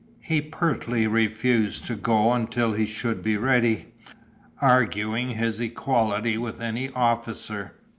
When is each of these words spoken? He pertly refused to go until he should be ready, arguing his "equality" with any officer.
He 0.21 0.41
pertly 0.41 1.05
refused 1.05 1.85
to 1.85 1.95
go 1.95 2.31
until 2.33 2.73
he 2.73 2.87
should 2.87 3.21
be 3.21 3.37
ready, 3.37 3.93
arguing 4.59 5.29
his 5.29 5.59
"equality" 5.59 6.39
with 6.39 6.59
any 6.59 6.89
officer. 6.95 7.75